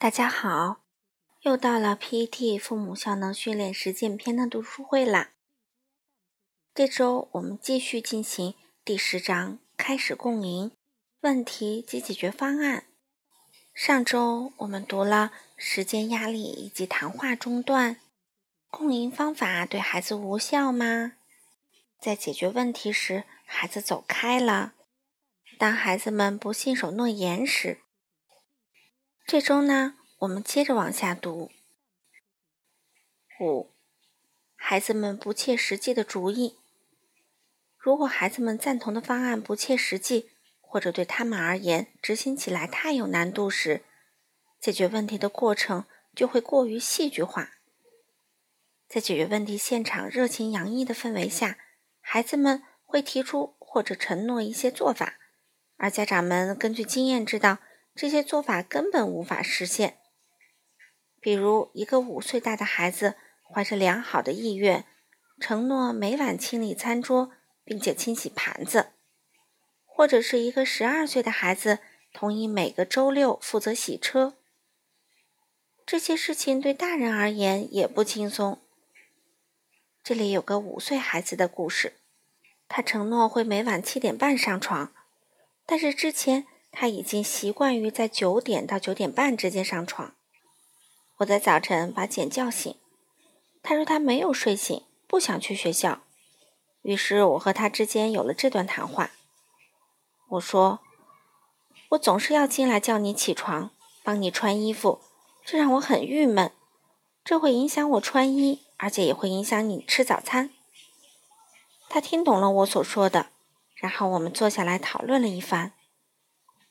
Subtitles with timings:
[0.00, 0.84] 大家好，
[1.40, 5.32] 又到了 PET 父母效能训练实践篇的读书会啦。
[6.72, 10.70] 这周我们继续进行第十章，开始共赢
[11.22, 12.84] 问题及解决方案。
[13.74, 17.96] 上周我们读了时间压力以及谈话中断，
[18.70, 21.14] 共赢方法对孩子无效吗？
[22.00, 24.74] 在解决问题时，孩子走开了。
[25.58, 27.80] 当孩子们不信守诺言时。
[29.30, 31.50] 这周呢，我们接着往下读。
[33.38, 33.70] 五，
[34.56, 36.56] 孩子们不切实际的主意。
[37.76, 40.30] 如果孩子们赞同的方案不切实际，
[40.62, 43.82] 或者对他们而言执行起来太有难度时，
[44.58, 47.50] 解决问题的过程就会过于戏剧化。
[48.88, 51.58] 在解决问题现场热情洋溢的氛围下，
[52.00, 55.18] 孩子们会提出或者承诺一些做法，
[55.76, 57.58] 而家长们根据经验知道。
[57.98, 59.98] 这些做法根本无法实现。
[61.20, 64.84] 比如，一个五岁大的孩子怀着良好的意愿，
[65.40, 67.32] 承诺每晚清理餐桌，
[67.64, 68.92] 并且清洗盘子；
[69.84, 71.80] 或者是一个十二岁的孩子
[72.12, 74.36] 同意每个周六负责洗车。
[75.84, 78.62] 这些事情对大人而言也不轻松。
[80.04, 81.94] 这里有个五岁孩子的故事，
[82.68, 84.94] 他承诺会每晚七点半上床，
[85.66, 86.46] 但是之前。
[86.80, 90.14] 他已经习惯于在九点到九点半之间上床。
[91.16, 92.72] 我在早晨把简叫醒，
[93.64, 96.02] 他说他没有睡醒，不想去学校。
[96.82, 99.10] 于是我和他之间有了这段谈话。
[100.28, 100.78] 我说
[101.90, 103.72] ：“我总是要进来叫你起床，
[104.04, 105.00] 帮你穿衣服，
[105.44, 106.52] 这让我很郁闷。
[107.24, 110.50] 这会影响我穿衣，而且也会影响你吃早餐。”
[111.90, 113.30] 他听懂了我所说的，
[113.74, 115.72] 然后我们坐下来讨论了一番。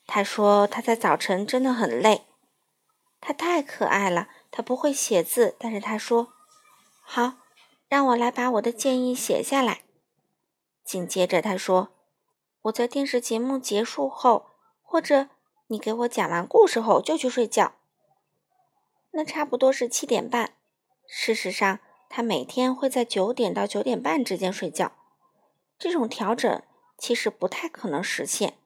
[0.08, 2.24] 他说他在早晨真的很累。
[3.20, 6.34] 他太可爱了，他不会写字，但是他说
[7.04, 7.34] ：“好，
[7.90, 9.82] 让我来把我的建议写下来。”
[10.86, 11.90] 紧接着他说
[12.64, 14.52] ：“我在电视节目结束后，
[14.82, 15.28] 或者
[15.68, 17.74] 你给我讲完故事后就去睡觉。”
[19.12, 20.54] 那差不多是七点半。
[21.08, 24.94] 事实上，他每天会在九点到九点半之间睡觉。
[25.80, 26.62] 这种调整
[26.98, 28.58] 其实不太可能实现。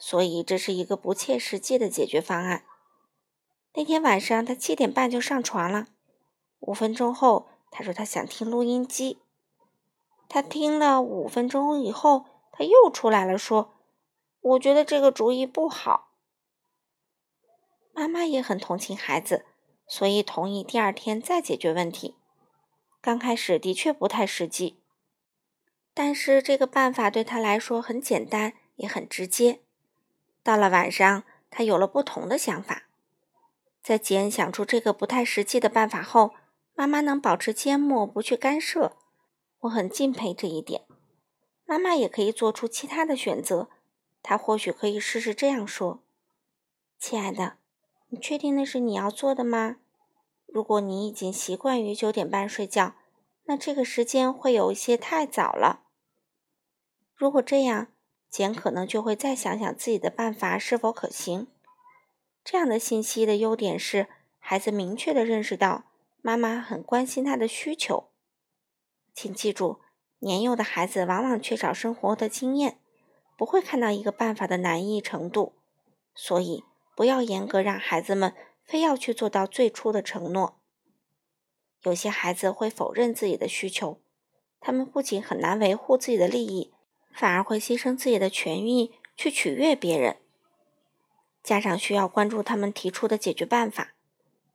[0.00, 2.64] 所以这是一个不切实际的解决方案。
[3.74, 5.88] 那天晚上他七点半就上床了。
[6.60, 9.18] 五分钟后，他说他想听录音机。
[10.26, 13.74] 他听了五分钟以后，他又出来了，说
[14.40, 16.14] ：“我觉得这个主意不好。”
[17.92, 19.44] 妈妈也很同情孩子，
[19.86, 22.16] 所以同意第二天再解决问题。
[23.02, 24.80] 刚开始的确不太实际，
[25.92, 29.60] 但是这个办法对他来说很简单，也很直接。
[30.42, 32.84] 到了晚上，他有了不同的想法。
[33.82, 36.34] 在简想出这个不太实际的办法后，
[36.74, 38.96] 妈妈能保持缄默，不去干涉，
[39.60, 40.82] 我很敬佩这一点。
[41.64, 43.68] 妈妈也可以做出其他的选择，
[44.22, 46.02] 她或许可以试试这样说
[46.98, 47.58] ：“亲爱的，
[48.08, 49.76] 你确定那是你要做的吗？
[50.46, 52.94] 如果你已经习惯于九点半睡觉，
[53.44, 55.82] 那这个时间会有一些太早了。
[57.14, 57.88] 如果这样。”
[58.30, 61.48] 简可能就会再想想自己的办法是否可行。
[62.44, 64.06] 这样的信息的优点是，
[64.38, 65.84] 孩子明确的认识到
[66.22, 68.10] 妈妈很关心他的需求。
[69.12, 69.80] 请记住，
[70.20, 72.78] 年幼的孩子往往缺少生活的经验，
[73.36, 75.54] 不会看到一个办法的难易程度，
[76.14, 76.64] 所以
[76.94, 80.60] 不要严格让孩子们非要去做到最初的承诺。
[81.82, 84.00] 有些孩子会否认自己的需求，
[84.60, 86.72] 他们不仅很难维护自己的利益。
[87.12, 90.16] 反而会牺牲自己的权益去取悦别人。
[91.42, 93.94] 家长需要关注他们提出的解决办法，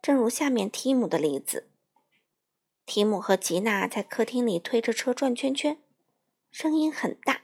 [0.01, 1.67] 正如下面提姆的例子：
[2.85, 5.79] 提姆和吉娜在客厅里推着车转圈圈，
[6.51, 7.41] 声音很大，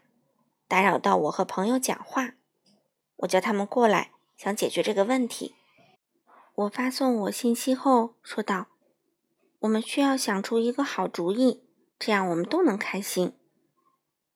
[0.67, 2.35] 打扰到我和朋友讲话。
[3.17, 5.55] 我叫他们过来，想解决这个问题。
[6.53, 8.67] 我发送我信息后说道
[9.61, 11.63] ：“我们需要想出一个好主意，
[11.97, 13.33] 这样我们都能开心。”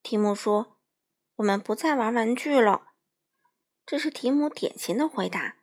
[0.08, 0.76] 提姆说
[1.34, 2.90] ：“我们不再玩玩具了。”
[3.84, 5.56] 这是提姆典型的回答，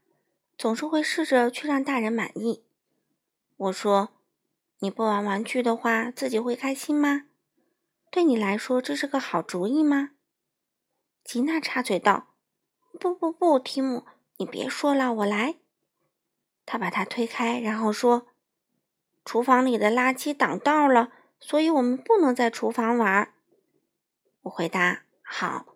[0.58, 2.62] 总是会试着去让大人满意。
[3.56, 4.10] 我说
[4.80, 7.24] ：“你不玩玩具的话，自己会开心吗？
[8.12, 10.10] 对你来说，这是个好主意吗？”
[11.24, 12.34] 吉娜插嘴道
[13.00, 14.06] ：“不不不，提姆，
[14.36, 15.56] 你别说了，我来。”
[16.68, 18.28] 他把他推开，然后说
[19.24, 23.30] ：“厨房里的垃圾挡道了，所以我们不能在厨房玩。”
[24.44, 25.76] 我回答：“好，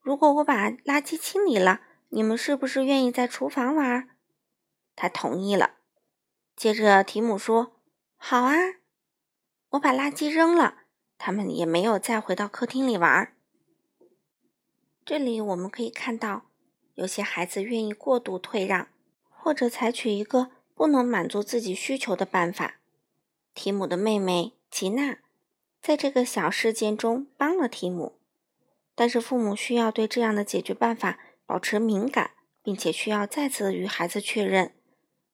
[0.00, 1.80] 如果我把垃圾清理了，
[2.10, 4.08] 你们是不是愿意在厨房玩？”
[4.94, 5.74] 他同意了，
[6.54, 7.80] 接着提姆说
[8.16, 8.54] ：“好啊，
[9.70, 10.82] 我把垃圾扔了。”
[11.20, 13.34] 他们也没有再回到客厅里玩。
[15.04, 16.46] 这里我们可以看到，
[16.94, 18.88] 有些孩子愿意过度退让，
[19.28, 22.76] 或者采取一个不能满足自己需求的办法。
[23.52, 25.18] 提姆的妹妹吉娜
[25.80, 28.18] 在这个小事件中帮了提姆，
[28.94, 32.32] 但是父母需要对这样的解决办法保持敏感，
[32.62, 34.74] 并且需要再次与孩子确认，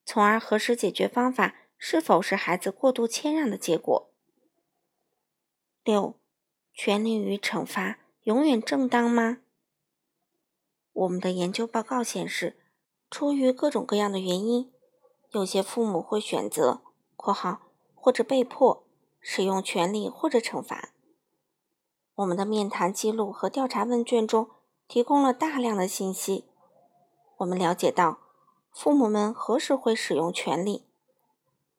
[0.04, 4.10] 从而核实解决方法是否是孩子过度谦让的结果。
[5.82, 6.14] 六，
[6.72, 9.38] 权利与惩罚永远正当吗？
[10.92, 12.56] 我们的研究报告显示，
[13.10, 14.72] 出于各种各样的原因，
[15.30, 16.82] 有些父母会选择
[17.16, 17.62] （括号
[17.94, 18.83] 或者被迫）
[19.26, 20.90] 使用权力或者惩罚。
[22.16, 24.50] 我们的面谈记录和调查问卷中
[24.86, 26.44] 提供了大量的信息。
[27.38, 28.18] 我们了解到，
[28.70, 30.84] 父母们何时会使用权力，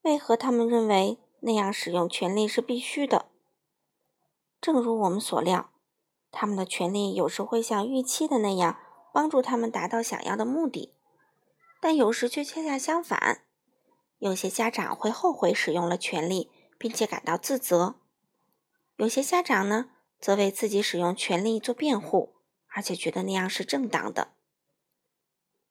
[0.01, 3.27] 为何他们认为那样使用权力是必须的。
[4.59, 5.69] 正如我们所料，
[6.31, 8.79] 他们的权利有时会像预期的那样
[9.13, 10.91] 帮助他们达到想要的目的，
[11.79, 13.43] 但有时却恰恰相反。
[14.17, 16.49] 有些家长会后悔使用了权利，
[16.85, 17.95] 并且感到自责；
[18.97, 19.89] 有些家长呢，
[20.19, 22.35] 则为自己使用权利做辩护，
[22.67, 24.33] 而且觉得那样是正当的。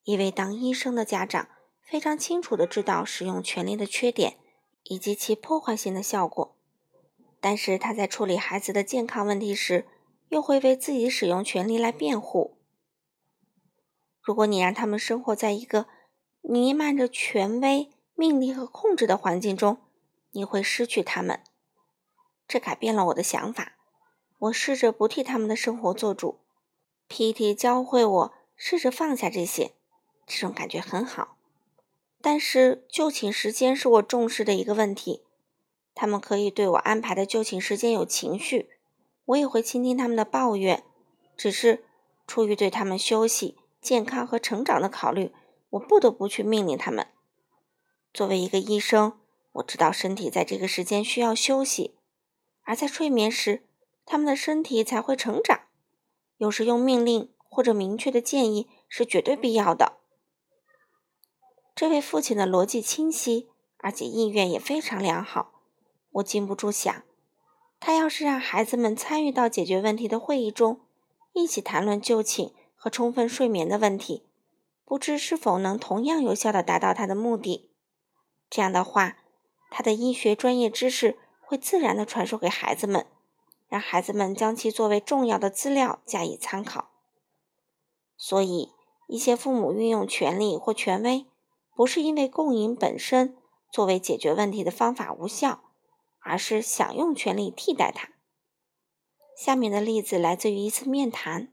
[0.03, 1.49] 一位当医生的家长
[1.81, 4.39] 非常清楚地知道使用权力的缺点
[4.83, 6.57] 以及其破坏性的效果。
[7.41, 9.87] 但是他在处理孩子的健康问题时，
[10.31, 12.59] 又会为自己使用权力来辩护。
[14.21, 15.87] 如果你让他们生活在一个
[16.41, 19.79] 弥漫着权威、命令和控制的环境中，
[20.35, 21.41] 你会失去他们。
[22.47, 23.73] 这改变了我的想法。
[24.39, 26.41] 我试着不替他们的生活做主。
[27.09, 27.55] P.T.
[27.55, 29.73] 教会我试着放下这些，
[30.27, 31.37] 这种感觉很好。
[32.21, 35.23] 但是就寝时间是我重视的一个问题。
[35.95, 38.71] 他们可以对我安排的就寝时间有情绪，
[39.27, 40.83] 我也会倾听他们的抱怨。
[41.37, 41.85] 只是
[42.27, 45.33] 出于对他们休息、健康和成长的考虑，
[45.71, 47.07] 我不得不去命令他们。
[48.13, 49.19] 作为一个医生，
[49.55, 51.95] 我知道身体在这个时间需要休息，
[52.63, 53.65] 而在睡眠时，
[54.05, 55.63] 他们的身体才会成长。
[56.37, 59.99] 有时用命令或者明确的建议是绝对必要的。
[61.75, 63.49] 这位父亲的逻辑清晰，
[63.79, 65.53] 而且意愿也非常良好。
[66.13, 67.03] 我禁不住想，
[67.79, 70.81] 他要是让孩子们参与到解决问题的会议中，
[71.33, 74.25] 一起谈论就寝和充分睡眠的问题，
[74.85, 77.71] 不知是否能同样有效地达到他的目的。
[78.51, 79.19] 这样的话，
[79.77, 83.09] 他的医学专业知识会自然地传授给孩子们，
[83.67, 86.93] 让孩子们将其作为重要的资料加以参考。
[88.17, 88.71] 所以，
[89.09, 91.27] 一些父母运用权力或权威，
[91.75, 93.37] 不是因为共赢本身
[93.73, 95.63] 作为解决问题的方法无效。
[96.27, 98.09] 而是想用权力替代它。
[99.37, 101.53] 下面的例子来自于一次面谈。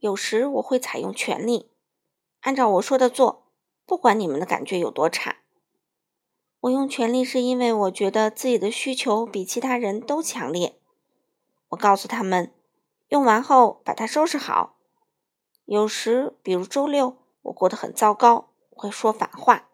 [0.00, 1.70] 有时我会采用权力，
[2.40, 3.46] 按照我说的做，
[3.86, 5.38] 不管你们的感觉有多差。
[6.60, 10.76] 我用权力是因为我觉得自己的需求比其他人都强烈。
[11.68, 12.52] 我告诉他们，
[13.08, 14.74] 用完后把它收拾好。
[15.66, 19.68] 有时，比如周六，我过得很糟糕，会说反话。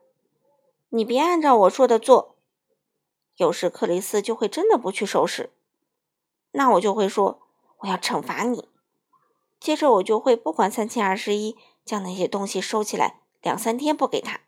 [0.91, 2.37] 你别按照我说的做。
[3.37, 5.51] 有时克里斯就会真的不去收拾，
[6.53, 7.41] 那我就会说
[7.79, 8.69] 我要惩罚你。
[9.59, 14.41] 接着我就会不管三七二十一，将那些东西收起来，两三天不给他。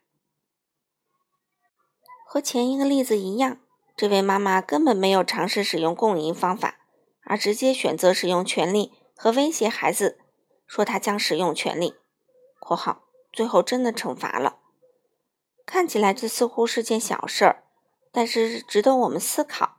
[2.29, 3.61] 和前一个例子一样，
[3.95, 6.77] 这位妈妈根本没有尝试使用共赢方法，
[7.23, 10.19] 而直接选择使用权力和威胁孩子，
[10.67, 11.95] 说他将使用权力
[12.59, 14.57] （括号最后真的惩罚了）。
[15.65, 17.63] 看起来这似乎是件小事儿。
[18.11, 19.77] 但是值得我们思考，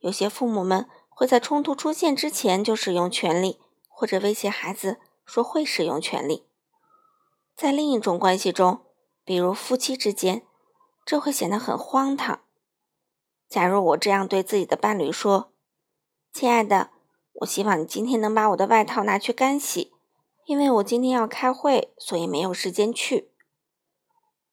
[0.00, 6.46] 有些父母们会在冲突出现之前就使用权力，或者威胁孩子说会使用权力。
[7.54, 8.80] 在另一种关系中，
[9.24, 10.42] 比如夫妻之间，
[11.06, 12.40] 这会显得很荒唐。
[13.48, 15.52] 假如我这样对自己的伴侣说
[16.34, 16.90] ：“亲爱的，
[17.34, 19.92] 我希望你今天能把我的外套拿去干洗，
[20.46, 23.30] 因为我今天要开会，所以没有时间去。”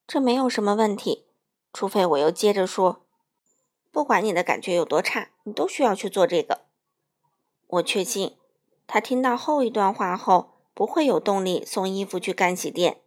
[0.05, 1.25] 这没有什么问题，
[1.73, 3.03] 除非我又接着说。
[3.91, 6.65] 不管你的感觉有多差，你都需要去做这个。
[7.67, 8.37] 我确信，
[8.85, 13.02] 他听到后一段话后，不会有动力送衣服去干洗店，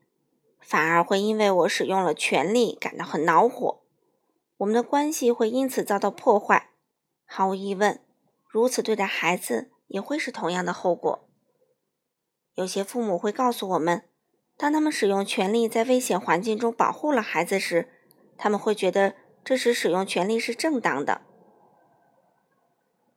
[0.69, 3.83] 反而会因为我使用了权力感到很恼火。
[4.57, 6.71] 我们的关系会因此遭到破坏。
[7.25, 8.01] 毫无疑问，
[8.49, 11.29] 如此对待孩子也会是同样的后果。
[12.55, 14.09] 有些父母会告诉我们，
[14.57, 17.89] 当他们使用权力在危险环境中保护了孩子时，
[18.37, 21.21] 他们会觉得这时使用权力是正当的。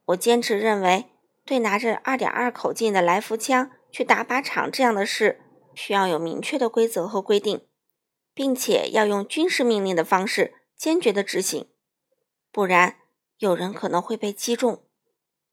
[0.06, 1.08] 我坚持认为，
[1.44, 5.42] 对拿着2.2口径的来福枪去打靶场这样的事，
[5.82, 7.66] 需要有明确的规则和规定，
[8.34, 11.70] 并且要用军事命令的方式坚决的执行，
[12.52, 12.98] 不然
[13.38, 14.84] 有人可能会被击中，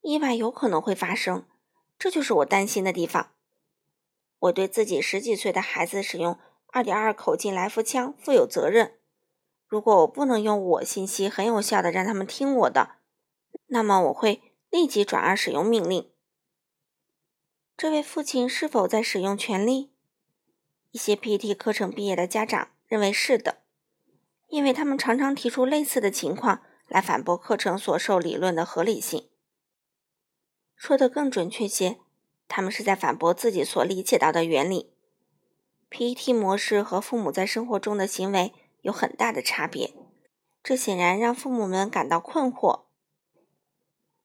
[0.00, 1.46] 意外有可能会发生。
[1.96, 3.34] 这就是我担心的地方。
[4.40, 6.36] 我对自己十几岁的孩子使用
[6.72, 8.98] 2.2口径来福枪负有责任。
[9.68, 12.96] 如果我不能用我信息很有效的让他们听我的，
[13.66, 16.10] 那么我会立即转而使用命令。
[17.76, 19.92] 这位父亲是否在使用权力？
[20.96, 23.58] 一些 PET 课程毕业的家长认为是的，
[24.48, 29.28] 因为他们常常提出类似的情况来反驳课程所受理论的合理性。
[30.74, 31.98] 说得更准确些，
[32.48, 34.94] 他们是在反驳自己所理解到的原理。
[35.90, 39.92] PET 模式和父母在生活中的行为有很大的差别，
[40.62, 42.84] 这显然让父母们感到困惑。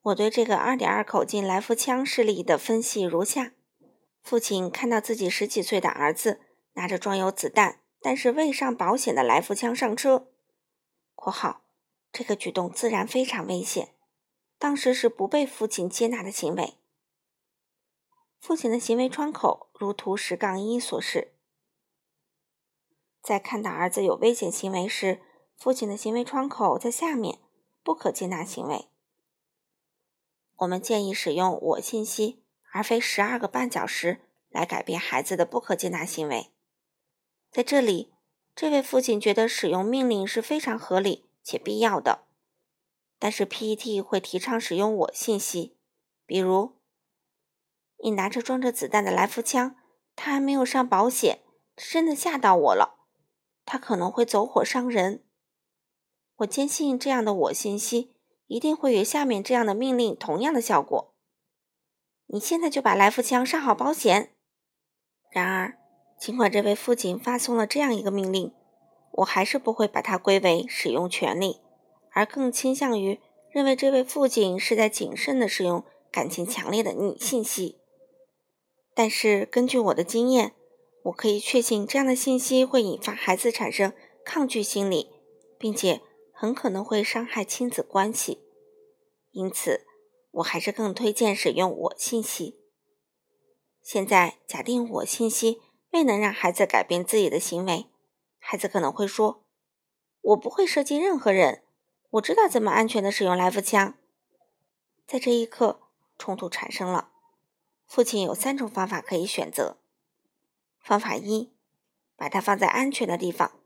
[0.03, 3.51] 我对这个2.2口径来福枪事例的分析如下：
[4.23, 6.39] 父亲看到自己十几岁的儿子
[6.73, 10.31] 拿着装有子弹但是未上保险的来福枪上车
[11.13, 11.63] （括号
[12.11, 13.95] 这个举动自然非常危险）。
[14.57, 16.75] 当时是不被父亲接纳的行为。
[18.39, 21.33] 父亲的行为窗口如图十杠一所示。
[23.21, 25.21] 在看到儿子有危险行为时，
[25.57, 27.39] 父亲的行为窗口在下面，
[27.83, 28.87] 不可接纳行为。
[30.57, 36.50] 我们建议使用我信息，而非十二个绊脚石来改变孩子的不可接纳行为。
[37.51, 38.13] 在这里，
[38.55, 42.25] 这位父亲觉得使用命令是非常合理且必要的。
[43.19, 45.77] 但是 PET 会提倡使用我信息，
[46.25, 46.77] 比如
[47.97, 49.75] 你拿着装着子弹的来福枪，
[50.15, 51.43] 他还没有上保险，
[51.75, 53.05] 真的吓到我了，
[53.65, 55.25] 他可能会走火伤人。
[56.37, 58.15] 我坚信这样的我信息
[58.47, 61.13] 一定会与下面这样的命令同样的效果。
[62.27, 64.33] 你现在就把来福枪上好保险。
[65.29, 65.77] 然而，
[66.21, 68.53] 尽管这位父亲发送了这样一个命令，
[69.13, 71.61] 我还是不会把它归为使用权利。
[72.11, 77.79] 而更倾向于认为这位父亲是在谨慎地使用感情强烈的你信息，
[78.93, 80.53] 但是根据我的经验，
[81.05, 83.91] 我可以确信这样的信息会引发孩子产生
[84.23, 85.09] 抗拒心理，
[85.57, 86.01] 并且
[86.31, 88.43] 很可能会伤害亲子关系。
[89.31, 89.87] 因此，
[90.33, 92.59] 我还是更推荐使用我信息。
[93.81, 95.59] 现在，假定我信息
[95.91, 97.87] 未能让孩子改变自己的行为，
[98.39, 99.45] 孩子可能会说
[100.21, 101.63] ：“我不会射击任何人。”
[102.11, 103.93] 我知道怎么安全的使用来福枪。
[105.07, 105.79] 在这一刻，
[106.17, 107.13] 冲突产生了。
[107.87, 109.77] 父亲有三种方法可以选择：
[110.81, 111.53] 方法一，
[112.17, 113.59] 把它放在安全的地方，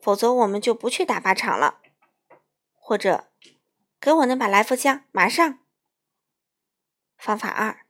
[0.00, 1.82] 否则我们就不去打靶场了；
[2.72, 3.30] 或者，
[4.00, 5.58] 给我那把来福枪，马上。
[7.18, 7.84] 方法二，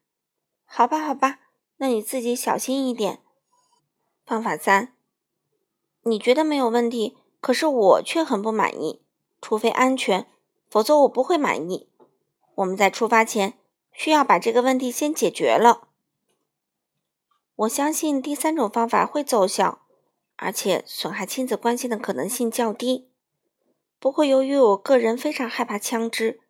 [0.65, 1.39] 好吧，好吧，
[1.77, 3.22] 那你自己小心一点。
[4.25, 4.95] 方法三，
[6.03, 9.03] 你觉得没有问题，可是我却很不满意。
[9.41, 10.27] 除非安全，
[10.71, 11.89] 否则我不会满意。
[12.55, 13.55] 我们在出发前
[13.93, 15.89] 需要把这个问题先解决了。
[17.57, 19.83] 我相信第三种方法会奏效，
[20.37, 23.09] 而且损害亲子关系的可能性较低。
[23.99, 26.41] 不过，由于我个人非常害怕枪支，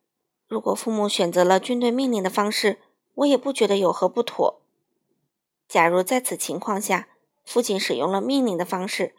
[0.46, 2.78] 如果父母选择了军队命令的方式，
[3.14, 4.60] 我也不觉得有何不妥。
[5.66, 7.08] 假如在此情况下，
[7.44, 9.14] 父亲使用了命令的方式，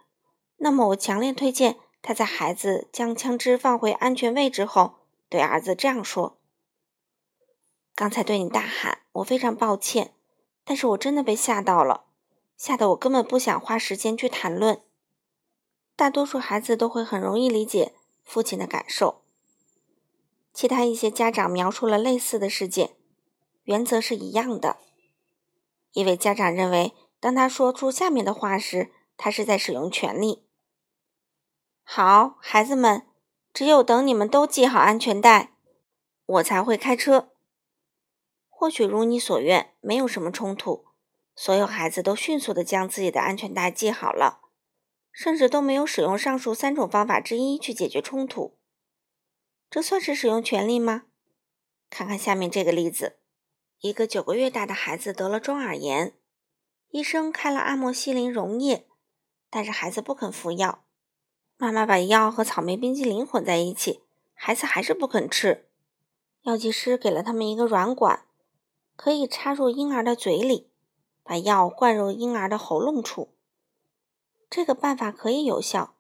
[0.58, 1.78] 那么我强烈推荐。
[2.06, 4.96] 他在孩子将枪支放回安全位置后，
[5.30, 6.38] 对儿子这样说
[7.96, 10.14] ：“刚才对你大喊，我非常抱歉，
[10.66, 12.04] 但是我真的被吓到了，
[12.58, 14.82] 吓得我根本不想花时间去谈论。
[15.96, 17.94] 大多数孩子都会很容易理解
[18.26, 19.22] 父亲的感受。”
[20.54, 22.98] 其他一些家长描述了类似的事件，
[23.64, 24.76] 原则是一样的。
[25.94, 30.44] 一位家长认为，当他说出下面的话时，他是在使用权力。
[31.82, 33.08] 好，孩子们，
[33.54, 35.54] 只有等你们都系好安全带，
[36.26, 37.30] 我才会开车。
[38.50, 40.84] 或许如你所愿，没有什么冲突，
[41.34, 44.42] 所有孩子都迅速地将自己的安全带系好了，
[45.14, 48.58] 甚至都没有使用上述三种方法之一去解决冲突。
[49.70, 51.04] 这算是使用权力吗？
[51.90, 53.20] 看看下面这个例子：
[53.80, 56.18] 一个九个月大的孩子得了中耳炎，
[56.94, 58.86] 医生开了阿莫西林溶液，
[59.50, 60.86] 但是孩子不肯服药。
[61.58, 64.04] 妈妈把药和草莓冰激凌混在一起，
[64.36, 65.68] 孩子还是不肯吃。
[66.44, 68.28] 药剂师给了他们一个软管，
[68.96, 70.70] 可以插入婴儿的嘴里，
[71.24, 73.34] 把药灌入婴儿的喉咙处。
[74.48, 75.96] 这个办法可以有效，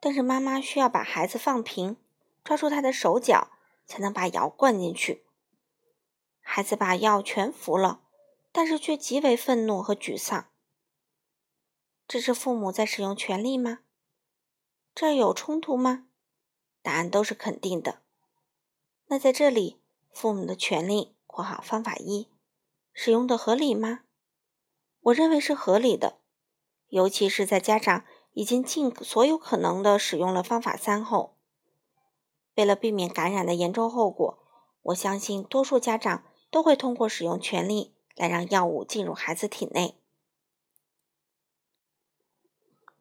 [0.00, 1.98] 但是妈妈需要把孩子放平，
[2.42, 3.50] 抓住他的手脚，
[3.84, 5.26] 才能把药灌进去。
[6.40, 8.00] 孩子把药全服了，
[8.58, 10.48] 但是却极为愤怒和沮丧。
[12.08, 13.82] 这是父母在使用权力吗？
[14.96, 16.08] 这有冲突吗？
[16.82, 18.02] 答案都是肯定的。
[19.06, 22.32] 那在这里，父母的权利（括号方法一）
[22.92, 24.00] 使用的合理吗？
[25.02, 26.18] 我认为是合理的。
[26.88, 31.38] 尤其是在家长已经尽所有可能的使用了方法三后，
[32.56, 34.36] 为了避免感染的严重后果，
[34.82, 39.94] 我相信多数家长都会通过使用权力来让药物进入孩子体内。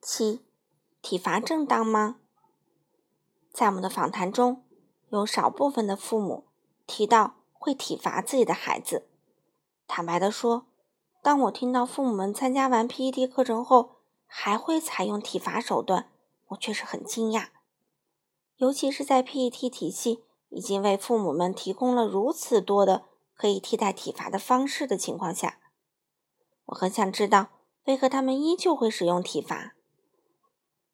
[0.02, 0.46] 七，
[1.02, 2.22] 体罚正当吗？
[3.52, 4.64] 在我们的访谈中，
[5.10, 6.46] 有少部分的父母
[6.86, 9.10] 提到会体罚自己的孩子。
[9.86, 10.68] 坦白的说。
[11.20, 16.10] 当我听到父母们参加完 PET 课程后还会采用体罚手段，
[16.50, 17.48] 我确实很惊讶。
[18.56, 23.04] 尤其是在 PET 体系已经为父母们提供了如此多的
[23.38, 25.60] 可以替代体罚的方式的情况下，
[26.66, 27.50] 我很想知道
[27.86, 29.76] 为何他们依旧会使用体罚。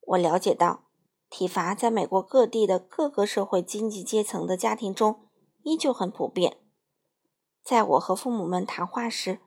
[0.01, 0.83] 我了解到，
[1.29, 5.29] 体罚在美国各地的各个社会经济阶层的家庭中
[5.63, 6.59] 依旧很普遍。
[7.63, 9.39] 在我和父母们谈话时，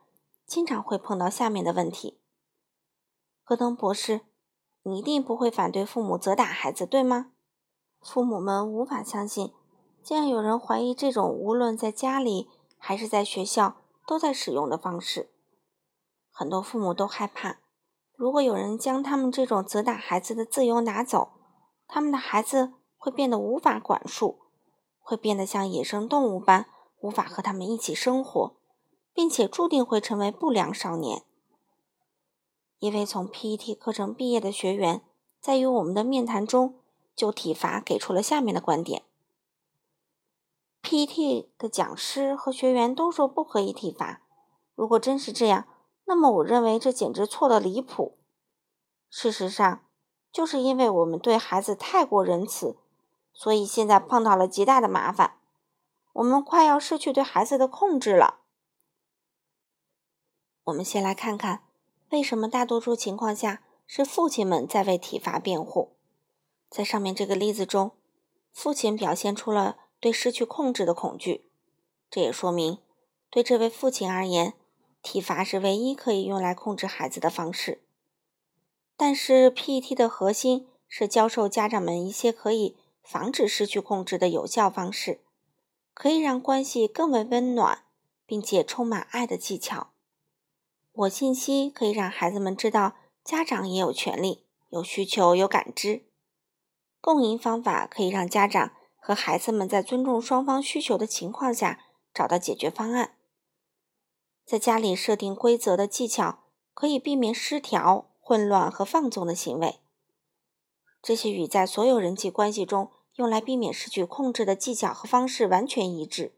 [0.47, 2.19] 经常会碰到下面的问题：
[3.45, 4.21] 戈登博士，
[4.81, 7.31] 你一定不会反对父母责打孩子，对吗？
[8.01, 9.53] 父母们无法相信，
[10.01, 15.29] 竟然有人怀疑这种无论在家里还是在学校都在使用的方式。
[16.31, 17.57] 很多父母都害怕，
[18.15, 21.31] 如果有人将他们这种责打孩子的自由拿走，
[21.87, 24.39] 他们的孩子会变得无法管束，
[24.99, 26.67] 会变得像野生动物般
[26.99, 28.55] 无法和他们一起生活。
[29.17, 31.23] 并且注定会成为不良少年。
[32.77, 35.01] 一位从 PET 课程毕业的学员，
[35.41, 36.75] 在与我们的面谈中，
[37.15, 39.01] 就体罚给出了下面的观点
[40.89, 41.51] P.T.
[41.57, 44.21] 的讲师和学员都说不可以体罚。
[44.73, 45.67] 如果真是这样，
[46.05, 48.17] 那么我认为这简直错得离谱。
[49.09, 49.83] 事实上，
[50.31, 52.77] 就是因为我们对孩子太过仁慈，
[53.33, 55.41] 所以现在碰到了极大的麻烦。
[56.13, 58.39] 我们快要失去对孩子的控制了。
[60.63, 61.63] 我们先来看看，
[62.11, 65.97] 为什么大多数情况下是父亲们在为体罚辩护。
[66.69, 67.91] 在上面这个例子中，
[68.53, 71.45] 父亲表现出了对失去控制的恐惧，
[72.09, 72.77] 这也说明
[73.29, 74.53] 对这位父亲而言，
[75.01, 77.81] 体罚是唯一可以用来控制孩子的方式。
[78.95, 85.21] 但是 PET 的核心是教授家长们一些可以防止失去控制的有效方式，
[85.93, 87.85] 可以让关系更为温暖，
[88.25, 89.91] 并且充满爱的技巧。
[90.93, 96.05] 我信息可以让孩子们知道，家长也有权利、有需求、有感知。
[96.99, 98.71] 共赢方法可以让家长
[99.07, 101.79] 和孩子们在尊重双方需求的情况下
[102.13, 103.15] 找到解决方案。
[104.45, 106.39] 在家里设定规则的技巧
[106.73, 109.79] 可以避免失调、混乱和放纵的行为。
[111.01, 116.33] 这些与在所有人际关系中用来避免失去控制的技巧和方式完全一致。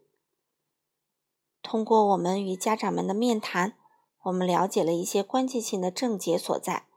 [1.63, 3.79] 通过我们与家长们的面谈。
[4.23, 6.87] 我们了解了一些关键性的症结所在。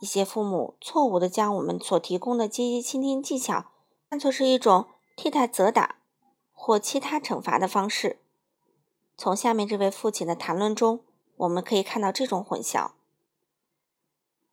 [0.00, 3.69] 一些父母错误地将我们所提供的积极倾听技巧
[4.10, 6.00] 看作是一种替代责打
[6.52, 8.18] 或其他惩罚的方式。
[9.16, 11.04] 从下面这位父亲的谈论中，
[11.36, 12.90] 我们可以看到这种混淆。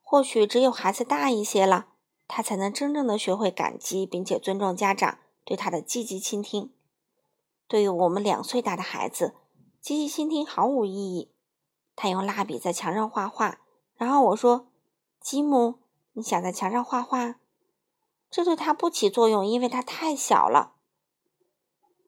[0.00, 1.88] 或许只有孩子大一些了，
[2.28, 6.72] 他才能真正的学会感激并且尊重家长对他的积极倾听。
[7.66, 9.34] 对于我们两岁大的孩子，
[9.80, 11.32] 积极倾听毫无意义。
[11.96, 13.58] 他用蜡笔在墙上画画，
[13.96, 14.68] 然后我说
[15.20, 15.80] ：“吉姆，
[16.12, 17.40] 你想在墙上画画？”
[18.30, 20.74] 这对他不起作用，因为他太小了。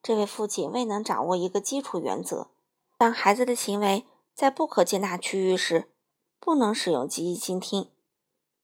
[0.03, 2.49] 这位父亲未能掌握一个基础原则：
[2.97, 5.91] 当孩子的行为在不可接纳区域时，
[6.39, 7.91] 不能使用积极倾听，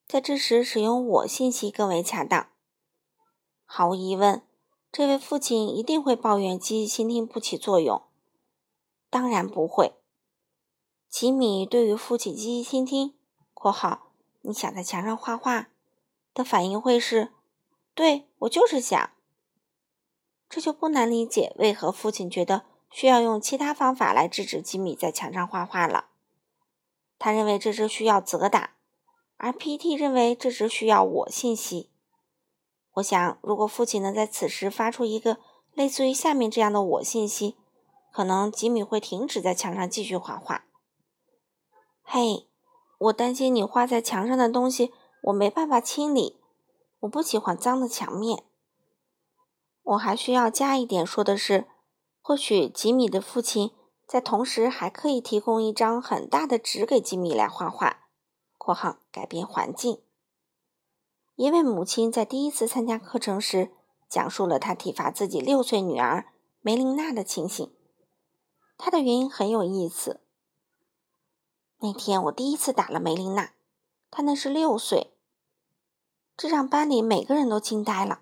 [0.07, 2.49] 在这时使用我信息更为恰当。
[3.65, 4.43] 毫无疑问，
[4.91, 8.03] 这位父亲一定会抱怨积极倾听不起作用。
[9.11, 9.95] 当然不会。
[11.09, 13.15] 吉米对于父亲积极倾听
[13.55, 15.69] （括号你想在墙上画画）
[16.35, 17.33] 的反应会是
[17.97, 19.11] ：“对我就是想。”
[20.49, 26.11] 这就不难理解为何父亲觉得需要用其他方法来制止吉米在墙上画画了。
[27.19, 28.77] 他认为这只需要责打，
[29.39, 29.95] 而 P.T.
[29.95, 31.91] 认为这只需要我信息。
[32.93, 35.39] 我想，如果父亲能在此时发出一个
[35.73, 37.57] 类似于下面这样的我信息，
[38.13, 40.67] 可能吉米会停止在墙上继续画画。
[42.03, 42.47] 嘿，
[42.99, 44.93] 我担心你画在墙上的东西
[45.25, 46.39] 我没办法清理，
[47.07, 48.45] 我不喜欢脏的墙面。
[49.83, 51.67] 我还需要加一点说的是，
[52.21, 53.73] 或许吉米的父亲
[54.07, 58.09] 在同时还可以提供一张很大的纸给吉米来画画。
[58.59, 60.03] （括号改变环境）
[61.37, 63.71] 一位母亲在第一次参加课程时，
[64.09, 67.73] 讲述了她体罚自己六岁女儿梅琳娜的情形。
[68.77, 70.21] 她的原因很有意思。
[71.79, 73.53] 那天我第一次打了梅琳娜，
[74.11, 75.16] 她那是六岁，
[76.37, 78.21] 这让班里每个人都惊呆了。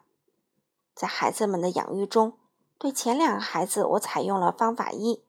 [0.94, 2.38] 在孩子们的养育中，
[2.79, 5.24] 对前两个孩子我采用了方法一，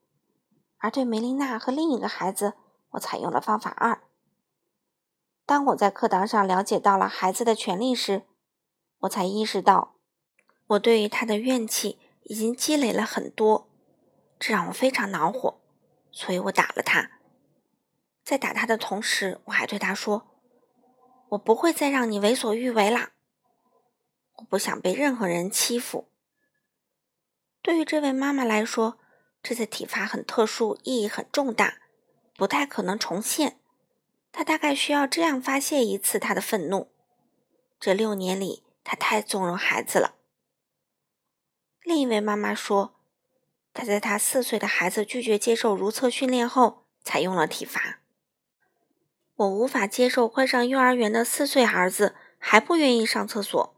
[0.77, 2.53] 而对梅琳娜和另一个孩子，
[2.91, 4.03] 我采用了方法二。
[5.47, 8.23] 当我在课堂上了解到了孩子的权利时，
[8.99, 9.95] 我才意识到，
[10.67, 13.67] 我对于他的怨气已经积累了很多，
[14.37, 15.59] 这让我非常恼火，
[16.11, 17.09] 所以我打了他。
[18.23, 20.27] 在打他的同时，我还对他说
[21.35, 23.11] ：“我不会再让你为所欲为了。”
[24.37, 26.09] 我不想被任何人欺负。
[27.61, 28.99] 对于这位妈妈来说，
[29.41, 31.79] 这次体罚很特殊，意义很重大，
[32.35, 33.59] 不太可能重现。
[34.31, 36.91] 她大概需要这样发泄一次她的愤怒。
[37.79, 40.15] 这六年里，她太纵容孩子了。
[41.83, 42.95] 另一位妈妈说，
[43.73, 48.01] 她在她四岁的孩子拒绝接受如厕训练后，采用了体罚。
[49.35, 53.75] 我无法接受快上幼儿园的四岁儿子还不愿意上厕所。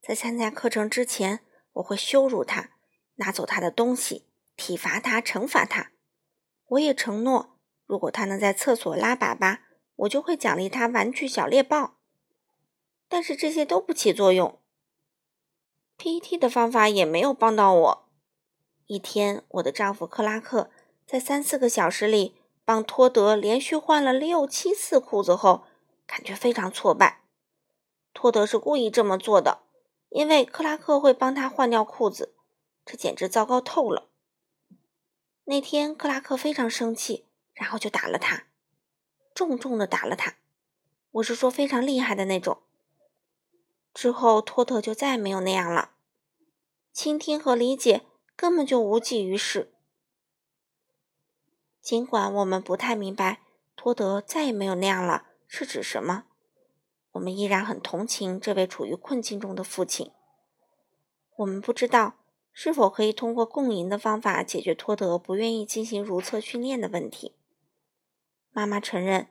[0.00, 1.40] 在参加课程之前，
[1.74, 2.70] 我会羞辱他，
[3.16, 5.92] 拿走他的东西，体罚他，惩罚他。
[6.68, 9.58] 我也承诺，如果他能在厕所拉粑粑，
[9.96, 11.98] 我就会奖励他玩具小猎豹。
[13.06, 14.58] 但是这些都不起作用。
[15.98, 18.08] PET 的方法也没有帮到我。
[18.86, 20.70] 一天，我的丈夫克拉克
[21.06, 22.39] 在三四个小时里
[22.70, 25.64] 帮托德连续换了六七次裤子后，
[26.06, 27.24] 感觉非常挫败。
[28.14, 29.62] 托德是故意这么做的。
[30.08, 32.32] 因为克拉克会帮他换掉裤子，
[32.86, 34.06] 这简直糟糕透了。
[35.46, 38.44] 那天克拉克非常生气，然后就打了他，
[39.34, 40.36] 重重的打了他。
[41.10, 42.58] 我是说非常厉害的那种。
[43.92, 45.90] 之后托特就再也没有那样了，
[46.92, 48.06] 倾听和理解
[48.36, 49.72] 根本就无济于事。
[51.80, 53.40] 尽管我们不太明白
[53.74, 56.24] 托德再也没有那样了是指什么。
[57.12, 60.12] 我们依然很同情这位处于困境中的父亲。
[61.36, 62.16] 我们不知道
[62.52, 67.34] 是否可以通过共赢的方法解决托德不愿意进行如厕训练的问题。
[68.52, 69.28] 妈妈承认，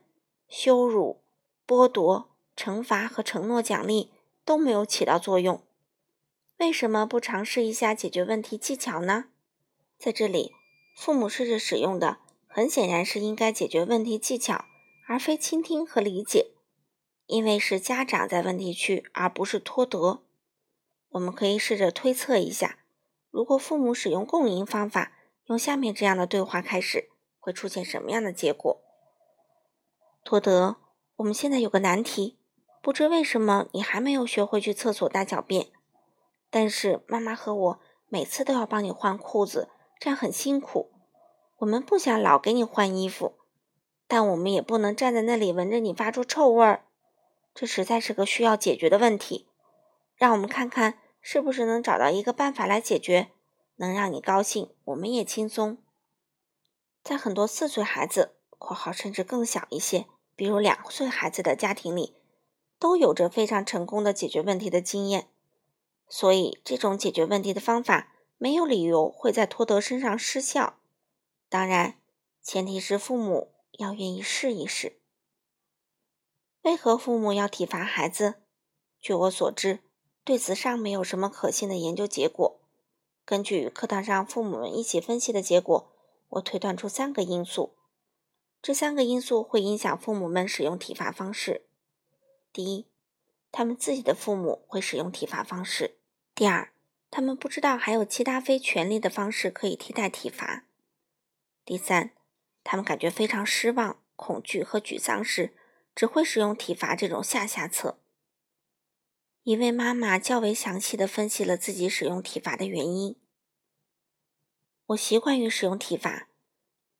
[0.48, 1.22] 羞辱、
[1.66, 4.10] 剥夺、惩罚和承诺奖励
[4.44, 5.62] 都没有起到作用。
[6.58, 9.26] 为什么不尝试一下解决问题技巧呢？
[9.96, 10.52] 在这里，
[10.96, 12.18] 父母试着使用的
[12.52, 14.64] 很显然是应该解决问题技巧，
[15.06, 16.50] 而非倾听和理解。
[17.26, 20.24] 因为是家长在问题区，而不是托德。
[21.10, 22.80] 我们可以试着推测一下，
[23.30, 25.12] 如果父母使用共赢方法，
[25.46, 28.80] 用下面这样的对话开始，会出现什么样的结果？
[30.24, 30.78] 托德，
[31.18, 32.36] 我们现在有个难题，
[32.82, 35.68] 不知为什么你还没有学会去厕所大小便，
[36.50, 39.68] 但是妈妈和我每次都要帮你换裤子，
[40.00, 40.90] 这样很辛苦。
[41.60, 43.34] 我们不想老给你换衣服，
[44.08, 46.86] 但我们也不能站在那里闻着你发出臭味儿。
[47.54, 49.46] 这实在是个需要解决的问题，
[50.16, 53.32] 让我们看看是不是能找到一个办法来解决，
[53.76, 55.76] 能让你高兴，我们也轻松。
[57.04, 62.14] 在很多四岁孩子（括号甚至更小一些，比如两岁孩子的家庭里），
[62.80, 65.28] 都有着非常成功的解决问题的经验，
[66.08, 70.78] 所以这种解决问题的方法没有理由会在托德身上失效。
[71.50, 71.96] 当然，
[72.40, 75.00] 前提是父母要愿意试一试。
[76.62, 78.36] 为何父母要体罚孩子？
[79.00, 79.80] 据我所知，
[80.22, 82.60] 对此尚没有什么可信的研究结果。
[83.24, 85.92] 根据课堂上父母们一起分析的结果，
[86.28, 87.74] 我推断出三个因素。
[88.62, 91.66] 这三个因素会影响父母们使用体罚方式：
[92.52, 92.86] 第一，
[93.50, 95.96] 他们自己的父母会使用体罚方式；
[96.32, 96.72] 第二，
[97.10, 100.66] 他们不知道还有其他非权力的方式可以替代体罚；
[101.64, 102.10] 第三，
[102.62, 105.54] 他们感觉非常失望、恐惧和沮丧时。
[105.92, 107.98] 只会使用体罚这种下下策。
[109.42, 113.16] 一位妈妈较为详细的分析了自己使用体罚的原因。
[114.86, 116.28] 我习惯于使用体罚，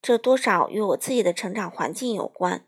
[0.02, 2.66] 这多少与我自己的成长环境有关。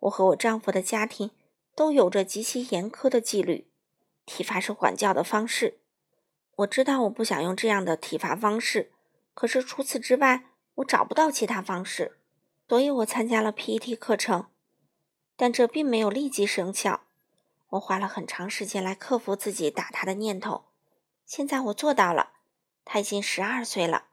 [0.00, 1.30] 我和我丈夫的家庭
[1.74, 3.66] 都有着极其严苛的纪律，
[4.26, 5.78] 体罚是管教的方式。
[6.56, 8.92] 我知道我不想用这样的体罚方式，
[9.32, 10.44] 可是除此之外，
[10.74, 12.18] 我找不到其他方式，
[12.68, 14.46] 所以我参加了 PET 课程。
[15.36, 17.02] 但这并没有立即生效。
[17.70, 20.66] 我花了很长时间来克服自己打他的念头。
[21.26, 22.32] 现在我做到了。
[22.84, 24.08] 他已经十二岁了。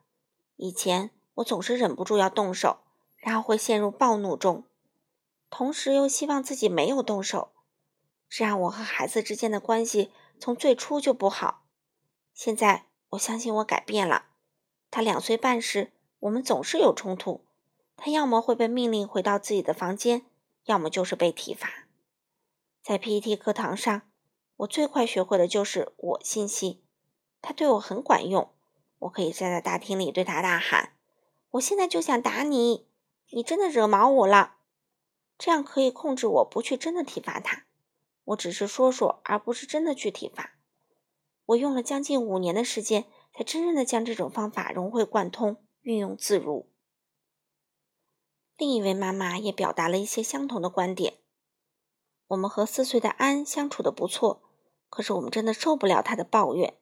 [0.56, 2.80] 以前我总是忍不住要动手，
[3.18, 4.64] 然后会陷入暴怒中，
[5.50, 7.52] 同时又希望自己没有动手，
[8.30, 11.66] 这让我和孩子之间的关系从最初就不好。
[12.34, 14.28] 现在我相信我改变了。
[14.90, 17.46] 他两岁半时，我们总是有冲突。
[17.96, 20.24] 他要么会被命令回到自己的房间，
[20.64, 21.88] 要么就是被体罚。
[22.82, 24.02] 在 PET 课堂上，
[24.58, 26.82] 我最快学会的就是我信息，
[27.42, 28.50] 它对我很管用。
[29.00, 30.94] 我可以站在大厅里对他大喊
[31.52, 32.88] ：“我现在就想打你，
[33.32, 34.58] 你真的惹毛我了。”
[35.38, 37.66] 这样可以控制我不去真的体罚他，
[38.26, 40.52] 我只是说说，而不是真的去体罚。
[41.48, 46.70] 我用了将近五年的时间，才真正的将这种方法融会贯通，运用自如。
[48.58, 51.16] 另一位妈妈也表达了一些相同的观点。
[52.28, 54.42] 我们和四岁的安相处的不错，
[54.90, 56.78] 可是我们真的受不了他的抱怨。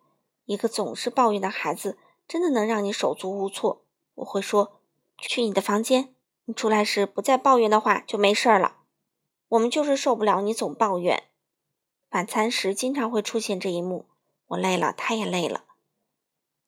[0.46, 3.86] 一个总是抱怨的孩子，真的能让你手足无措。
[4.16, 4.82] 我会说
[5.18, 6.14] ：“去你的房间，
[6.46, 8.78] 你出来时不再抱怨的话，就没事了。”
[9.50, 11.24] 我们就是受不了你总抱怨。
[12.10, 14.08] 晚餐时经常会出现这一幕。
[14.48, 15.66] 我累了，他也累了。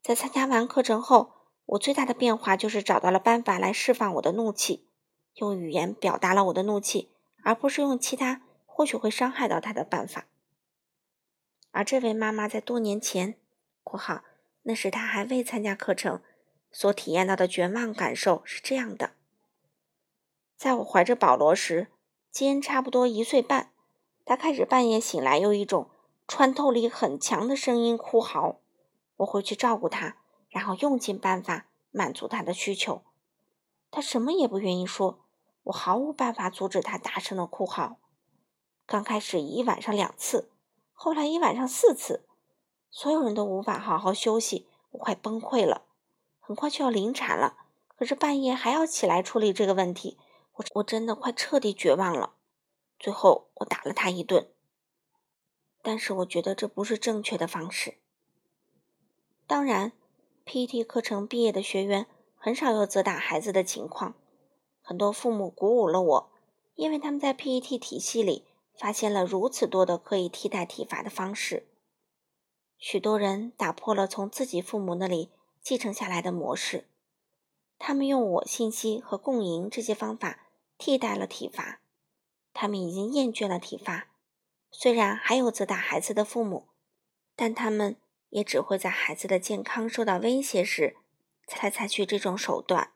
[0.02, 1.34] 在参加完课程后，
[1.72, 4.88] 我最大的变化就是找到了办法来释放我的怒气。
[5.36, 7.10] 用语言表达了我的怒气，
[7.44, 10.26] 而不是用其他或许会伤害到他的办法。
[11.72, 13.36] 而这位妈妈在多年前
[13.84, 14.24] （括号
[14.64, 16.22] 那时她还未参加课程）
[16.74, 19.12] 所体验到的绝望感受是这样的：
[20.58, 21.88] 在我怀着保罗时，
[22.30, 23.72] 基恩差不多一岁半，
[24.26, 25.90] 他开始半夜醒来，用一种
[26.28, 28.60] 穿透力很强的声音哭嚎。
[29.18, 30.18] 我会去照顾他，
[30.52, 33.02] 然后用尽办法满足他的需求。
[33.90, 35.24] 他什么也不愿意说，
[35.64, 37.98] 我毫无办法阻止他大声的哭嚎。
[38.86, 40.52] 刚开始一晚上两次，
[40.94, 42.28] 后来一晚上四次，
[42.90, 45.86] 所有人都无法好好休息，我快崩溃了。
[46.40, 47.56] 很快就要临产了，
[47.96, 50.18] 可是半夜还要起来处理这个问题，
[50.56, 52.34] 我我真的快彻底绝望了。
[53.00, 54.52] 最后我打了他一顿，
[55.82, 57.98] 但是我觉得这不是正确的方式。
[59.48, 59.94] 当然
[60.52, 62.08] ，PET 课程毕业的学员。
[62.44, 64.16] 很少有责打孩子的情况，
[64.82, 66.32] 很多父母鼓舞了我，
[66.74, 71.68] 因为他们在 PET 体系里发现了如此多的可以替代体罚的方式。
[72.80, 75.30] 许多人打破了从自己父母那里
[75.62, 76.88] 继承下来的模式，
[77.78, 80.48] 他们用我信息和共赢这些方法
[80.80, 81.82] 替代了体罚。
[82.54, 84.08] 他们已经厌倦了体罚，
[84.72, 86.70] 虽然还有责打孩子的父母，
[87.36, 87.96] 但他们
[88.32, 90.98] 也只会在孩子的健康受到威胁时。
[91.48, 92.94] 才采取这种手段。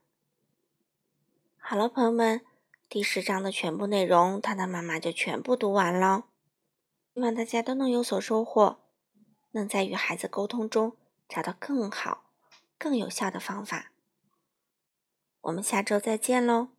[1.57, 2.45] 好了，朋友们，
[2.87, 6.27] 第十章的全部内容，他的妈妈就全部读完了。
[7.13, 8.79] 希望大家都能有所收获，
[9.51, 10.95] 能在与孩子沟通中
[11.27, 12.29] 找到更好、
[12.77, 13.91] 更有效的方法。
[15.41, 16.74] 我们下周再见喽！